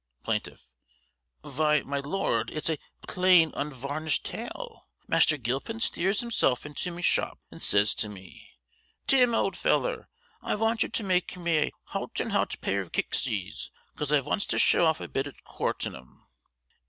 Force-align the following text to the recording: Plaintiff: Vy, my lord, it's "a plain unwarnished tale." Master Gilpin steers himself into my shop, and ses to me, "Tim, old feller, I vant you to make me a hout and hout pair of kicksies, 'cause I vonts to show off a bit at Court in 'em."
Plaintiff: 0.23 0.63
Vy, 1.43 1.83
my 1.83 1.99
lord, 1.99 2.49
it's 2.49 2.71
"a 2.71 2.79
plain 3.07 3.51
unwarnished 3.53 4.25
tale." 4.25 4.87
Master 5.07 5.37
Gilpin 5.37 5.79
steers 5.79 6.21
himself 6.21 6.65
into 6.65 6.91
my 6.91 7.01
shop, 7.01 7.37
and 7.51 7.61
ses 7.61 7.93
to 7.93 8.09
me, 8.09 8.49
"Tim, 9.05 9.35
old 9.35 9.55
feller, 9.55 10.09
I 10.41 10.55
vant 10.55 10.81
you 10.81 10.89
to 10.89 11.03
make 11.03 11.37
me 11.37 11.57
a 11.59 11.71
hout 11.89 12.19
and 12.19 12.31
hout 12.31 12.55
pair 12.61 12.81
of 12.81 12.91
kicksies, 12.91 13.69
'cause 13.95 14.11
I 14.11 14.21
vonts 14.21 14.47
to 14.47 14.57
show 14.57 14.85
off 14.87 14.99
a 14.99 15.07
bit 15.07 15.27
at 15.27 15.43
Court 15.43 15.85
in 15.85 15.95
'em." 15.95 16.25